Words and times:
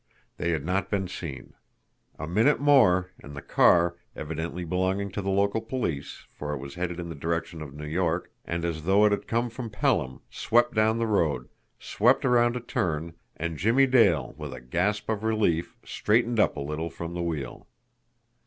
They 0.37 0.49
had 0.49 0.65
not 0.65 0.89
been 0.89 1.07
seen. 1.07 1.53
A 2.17 2.25
minute 2.25 2.59
more, 2.59 3.11
and 3.21 3.35
the 3.35 3.41
car, 3.43 3.97
evidently 4.15 4.65
belonging 4.65 5.11
to 5.11 5.21
the 5.21 5.29
local 5.29 5.61
police, 5.61 6.25
for 6.33 6.55
it 6.55 6.57
was 6.57 6.73
headed 6.73 6.99
in 6.99 7.09
the 7.09 7.13
direction 7.13 7.61
of 7.61 7.75
New 7.75 7.85
York, 7.85 8.31
and 8.43 8.65
as 8.65 8.85
though 8.85 9.05
it 9.05 9.11
had 9.11 9.27
come 9.27 9.51
from 9.51 9.69
Pelham, 9.69 10.21
swept 10.31 10.73
down 10.73 10.97
the 10.97 11.05
road, 11.05 11.49
swept 11.77 12.25
around 12.25 12.55
a 12.55 12.59
turn, 12.61 13.13
and 13.37 13.59
Jimmie 13.59 13.85
Dale, 13.85 14.33
with 14.39 14.55
a 14.55 14.59
gasp 14.59 15.07
of 15.07 15.23
relief, 15.23 15.77
straightened 15.85 16.39
up 16.39 16.57
a 16.57 16.61
little 16.61 16.89
from 16.89 17.13
the 17.13 17.21
wheel. 17.21 17.67